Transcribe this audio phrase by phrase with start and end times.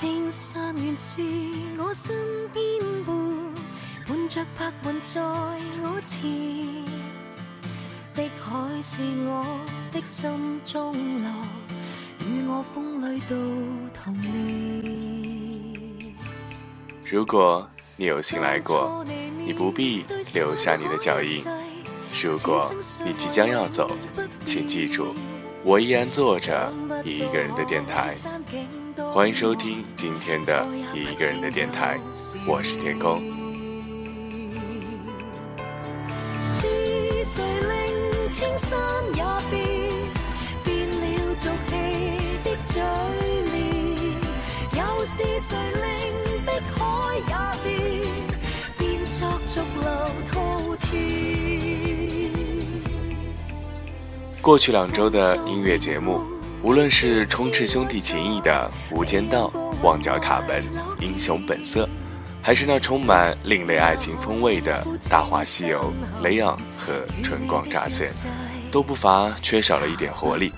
[0.00, 1.20] 青山原是
[1.76, 2.62] 我身边
[3.04, 3.16] 伴，
[4.06, 5.20] 伴着白云在
[5.82, 6.22] 我前。
[8.14, 9.44] 碧海是我
[9.90, 10.92] 的心中
[11.24, 11.28] 乐，
[12.20, 13.34] 与我风里都
[13.92, 16.14] 同眠。
[17.04, 19.04] 如果你有幸来过，
[19.44, 21.44] 你不必留下你的脚印。
[22.22, 22.72] 如果
[23.04, 23.90] 你即将要走，
[24.44, 25.12] 请记住，
[25.64, 26.72] 我依然坐着
[27.04, 28.14] 一个人的电台。
[29.06, 32.00] 欢迎收听今天的一个人的电台，
[32.44, 33.22] 我是天空。
[36.42, 36.66] 是
[37.22, 37.70] 谁令
[39.14, 39.88] 也变，
[40.64, 41.04] 变了
[41.36, 42.74] 的嘴
[43.52, 43.56] 脸？
[45.78, 45.86] 令
[47.62, 48.02] 变？
[54.42, 56.24] 过去两周的音乐节目，
[56.68, 59.48] 无论是充斥兄弟情谊的《无间道》
[59.82, 60.62] 《旺角卡门》
[61.02, 61.86] 《英雄本色》，
[62.42, 65.90] 还是那充满另类爱情风味的《大话西游》
[66.22, 66.92] 《雷昂》和
[67.24, 68.06] 《春光乍现》，
[68.70, 70.52] 都不乏缺少了一点活力。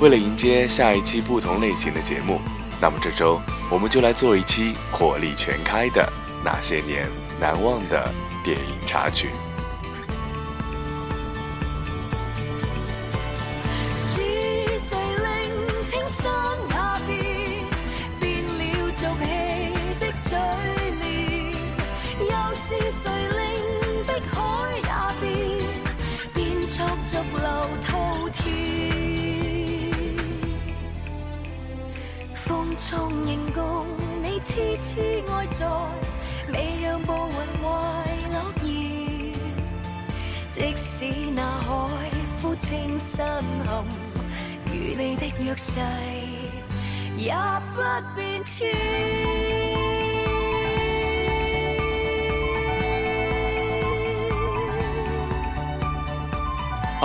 [0.00, 2.40] 为了迎接下一期不同类型的节目，
[2.80, 3.38] 那么这周
[3.70, 6.10] 我们就来做一期火力全开的
[6.42, 7.06] 那些年
[7.38, 8.10] 难忘的
[8.42, 9.28] 电影插曲。
[26.76, 27.46] 变作逐流
[27.86, 28.42] 滔天？
[32.34, 33.86] 风中形共
[34.20, 35.64] 你痴痴爱在，
[36.52, 37.68] 未让步云为
[38.32, 38.68] 落叶。
[40.50, 42.10] 即使那海
[42.42, 43.84] 枯青山陷，
[44.72, 45.78] 与你的约誓
[47.16, 47.32] 也
[47.76, 47.80] 不
[48.16, 49.53] 变迁。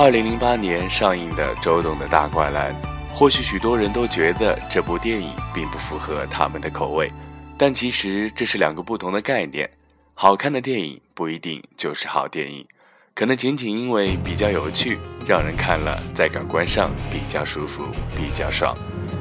[0.01, 2.73] 二零零八年上映的周董的大灌篮，
[3.13, 7.11] 或许许多人都觉得这部电影并不符合他们的口味，
[7.57, 9.69] 但其实这是两个不同的概念。
[10.15, 12.65] 好看的电影不一定就是好电影，
[13.13, 17.83] 可能仅仅因为比较有趣，让人看了在感官上比较舒服、
[18.15, 18.73] 比较爽。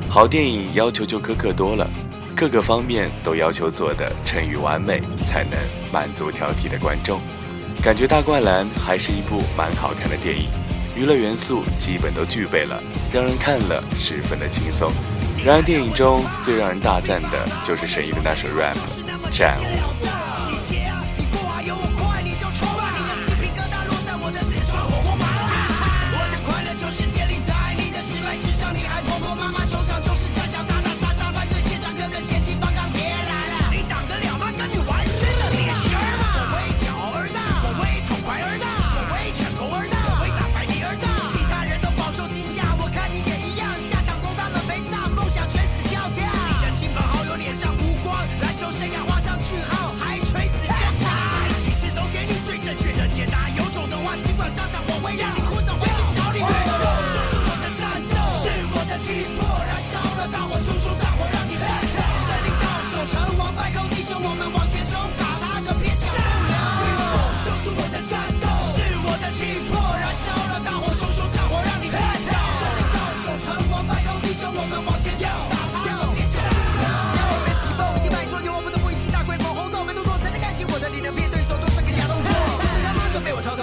[0.09, 1.91] 好电影要求就苛刻多了，
[2.37, 5.59] 各个方面都要求做的臻于完美，才能
[5.93, 7.21] 满足挑剔的观众。
[7.83, 10.49] 感觉《大灌篮》还是一部蛮好看的电影，
[10.99, 12.83] 娱乐元素基本都具备了，
[13.13, 14.91] 让人看了十分的轻松。
[15.45, 18.77] 然而电影中最让人大赞的就是沈怡的那首 rap
[19.39, 20.05] 《战舞》。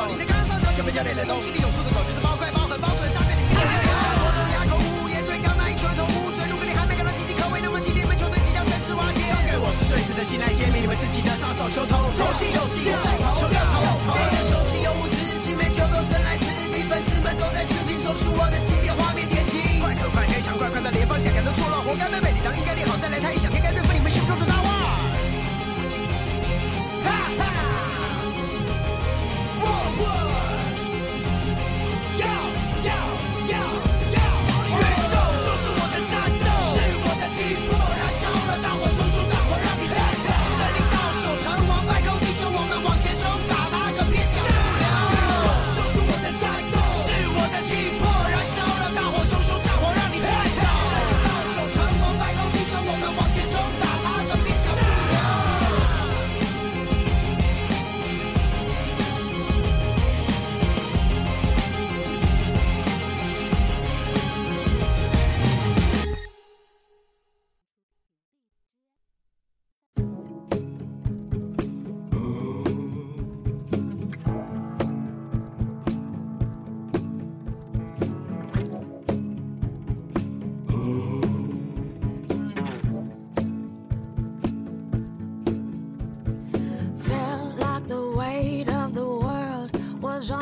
[0.04, 3.64] 你才刚上手就被教练冷冻，心里有数的狗就是包快包狠包准，杀在你面前。
[3.64, 9.24] 我都哑口无言，对刚那一球头污水，如果你还没感到岌岌可危，那么今天你们球队即将正式瓦解。
[9.32, 13.80] 交给我是最值得信赖揭秘你们自己的杀手球头，投进有气有在投，球要投，
[14.12, 16.46] 谁的手气有无知，几枚球都生来自
[16.76, 18.92] 你，粉丝们都在视频搜出我的经典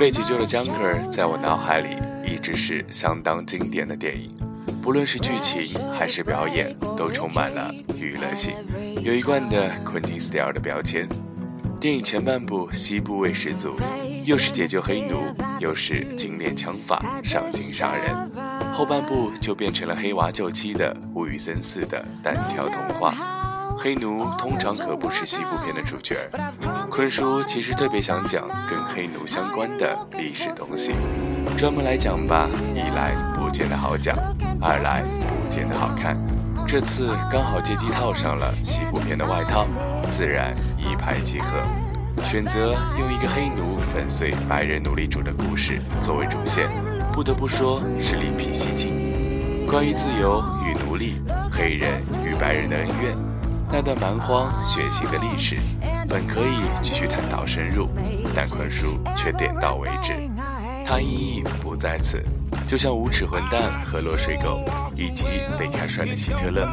[0.04, 1.96] 被解救的江格尔在我脑海里
[2.30, 4.36] 一直是相当经典的电影，
[4.82, 8.54] 不论是剧情还是表演，都充满了娱乐性，
[9.02, 11.08] 有一贯的昆汀斯蒂尔的标签。
[11.80, 13.78] 电影前半部西部味十足，
[14.26, 15.22] 又是解救黑奴，
[15.62, 18.14] 又是精炼枪法、上镜杀人；
[18.74, 23.16] 后半部就变成了黑娃救妻的无与森似的单挑童话。
[23.76, 26.30] 黑奴通常可不是西部片的主角，
[26.94, 30.94] 坤叔其实特别想讲跟黑奴相关的历史东西，
[31.58, 34.16] 专门来讲吧，一来不见得好讲，
[34.62, 36.16] 二来不见得好看。
[36.68, 39.66] 这次刚好借机套上了西部片的外套，
[40.08, 41.58] 自然一拍即合。
[42.24, 46.70] 选择用一个黑奴粉碎白人奴隶主的故事作为主线，
[47.12, 49.66] 不得不说是另辟蹊径。
[49.68, 51.16] 关于自由与奴隶、
[51.50, 51.92] 黑人
[52.24, 53.18] 与白人的恩怨，
[53.76, 55.58] 那段蛮荒血腥的历史，
[56.08, 57.90] 本可以继续探讨深入，
[58.36, 60.14] 但坤叔却点到为止。
[60.86, 62.22] 他意义不在此。
[62.68, 64.64] 就像无耻混蛋和落水狗，
[64.96, 65.26] 以及
[65.58, 66.70] 被看衰的希特勒，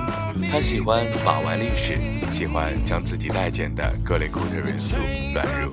[0.50, 1.98] 他喜欢把玩历史，
[2.28, 4.98] 喜欢将自己待见的各类库特元素
[5.32, 5.72] 乱入，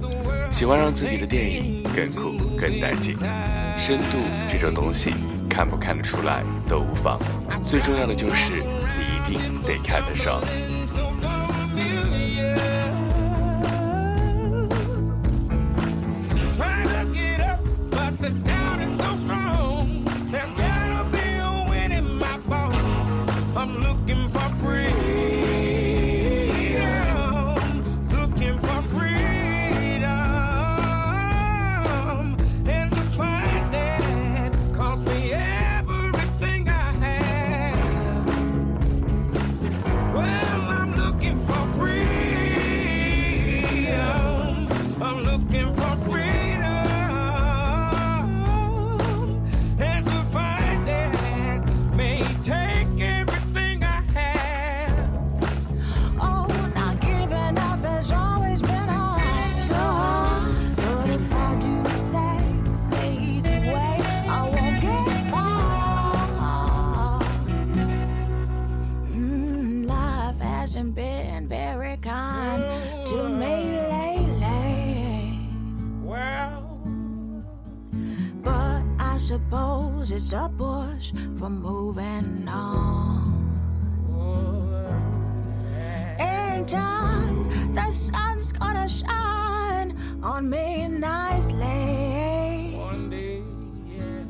[0.49, 3.17] 喜欢让自己的电影更酷更带劲。
[3.75, 5.13] 深度这种东西，
[5.49, 7.19] 看不看得出来都无妨，
[7.65, 10.39] 最重要的就是你一定得看得上。
[79.77, 83.33] Suppose it's a push for moving on.
[86.19, 92.73] In time, the sun's gonna shine on me nicely.
[92.75, 93.43] One day,
[93.87, 94.25] yeah.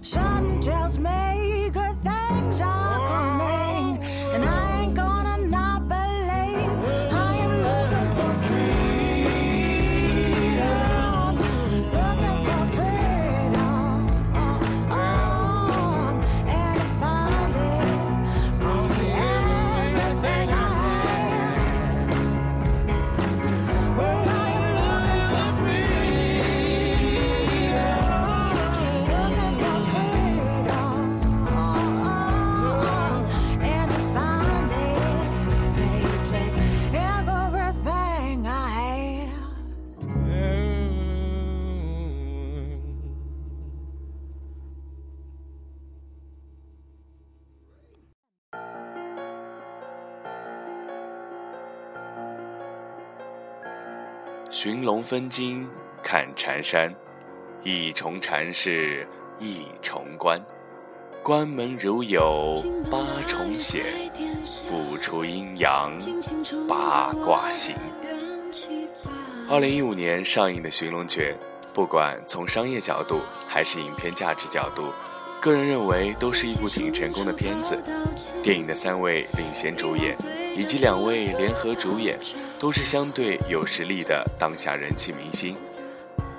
[0.00, 3.61] Something tells me good things are coming,
[54.62, 55.66] 寻龙分金
[56.04, 56.94] 看缠山，
[57.64, 59.04] 一重缠是
[59.40, 60.40] 一重关，
[61.20, 62.54] 关门如有
[62.88, 63.84] 八重险，
[64.70, 65.90] 不出阴阳
[66.68, 67.74] 八卦行。
[69.50, 71.36] 二零一五年上映的《寻龙诀》，
[71.74, 74.92] 不管从商业角度还是影片价值角度，
[75.42, 77.76] 个人认为都是一部挺成功的片子。
[78.44, 80.16] 电影的三位领衔主演
[80.56, 82.16] 以及两位联合主演，
[82.60, 85.56] 都是相对有实力的当下人气明星。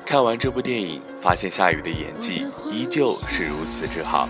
[0.06, 4.30] 看完这部电影，发现夏雨的演技依旧是如此之好，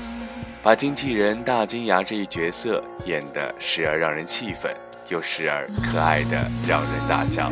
[0.64, 4.76] 把经纪人大金牙这一角色演得时而让人气愤，
[5.08, 7.52] 又时而可爱的让人大笑。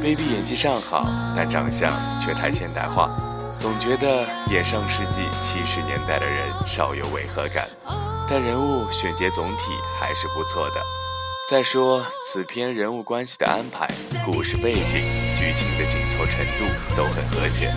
[0.00, 3.10] baby 演技尚好，但长相却太现代化，
[3.58, 7.68] 总觉得演上世纪七十年代的人少有违和感。
[8.28, 10.80] 但人物选角总体还是不错的。
[11.48, 13.88] 再说此片人物关系的安排、
[14.24, 15.00] 故事背景、
[15.32, 16.64] 剧情的紧凑程度
[16.96, 17.72] 都很和谐，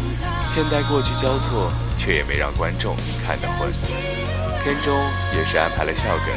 [0.48, 3.72] 现代过去交错，却也没让观众看得昏。
[4.64, 5.00] 片中
[5.38, 6.36] 也是安排了笑梗，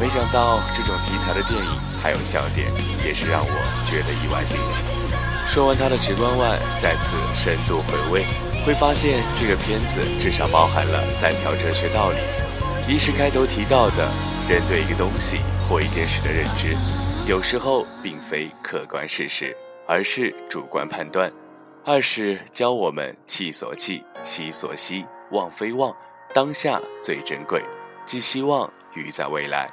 [0.00, 2.66] 没想到这种题材的电影还有笑点，
[3.04, 4.84] 也是让我觉得意外惊喜。
[5.46, 8.24] 说完它的直观外，再次深度回味，
[8.66, 12.18] 会发现这个片子至少包含了三条哲学道理：
[12.88, 14.10] 一是开头提到的，
[14.48, 16.74] 人对一个东西或一件事的认知，
[17.28, 19.54] 有时候并非客观事实，
[19.86, 21.30] 而是主观判断；
[21.84, 25.94] 二是教我们气所气，息所息，望非望，
[26.32, 27.62] 当下最珍贵，
[28.04, 29.68] 寄希望于在未来。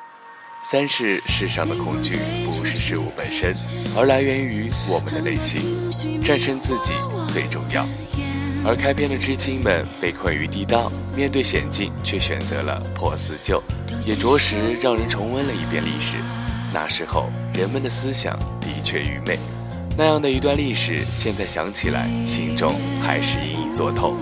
[0.63, 3.53] 三是世上的恐惧不是事物本身，
[3.98, 5.62] 而来源于我们的内心。
[6.24, 6.94] 战胜自己
[7.27, 7.86] 最重要。
[8.63, 13.62] 而开篇的知青们被困于地道，面对险境却选择了破四旧，
[14.06, 16.18] 也着实让人重温了一遍历史。
[16.72, 19.39] 那时候人们的思想的确愚昧，
[19.98, 24.15] 那样的一段历史，现在想起来，心中还是隐隐作痛。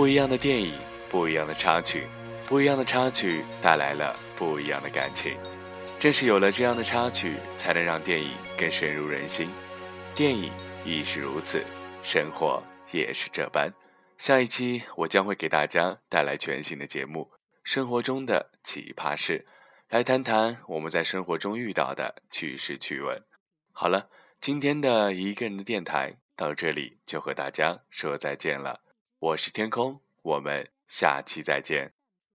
[0.00, 0.72] 不一样的电影，
[1.10, 2.08] 不一样的插曲，
[2.46, 5.36] 不一样的插曲带来了不一样的感情。
[5.98, 9.50] 正是有了这样的插曲，才能让电影更深入人心。
[10.14, 10.50] 电影
[10.86, 11.62] 亦是如此，
[12.02, 13.70] 生活也是这般。
[14.16, 17.30] 下一期我将会给大家带来全新的节目
[17.62, 19.44] 《生活中的奇葩事》，
[19.90, 23.22] 来谈谈我们在生活中遇到的趣事趣闻。
[23.70, 24.08] 好了，
[24.40, 28.80] 今天的一个人的电台到这里就和大家说再见了。
[29.20, 31.92] 我是天空，我们下期再见。